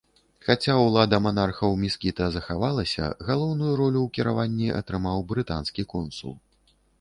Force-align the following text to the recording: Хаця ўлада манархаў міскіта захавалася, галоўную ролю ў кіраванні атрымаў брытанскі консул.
Хаця 0.45 0.75
ўлада 0.83 1.17
манархаў 1.25 1.75
міскіта 1.81 2.29
захавалася, 2.35 3.11
галоўную 3.27 3.73
ролю 3.83 3.99
ў 4.03 4.07
кіраванні 4.17 4.71
атрымаў 4.81 5.23
брытанскі 5.35 5.89
консул. 5.95 6.35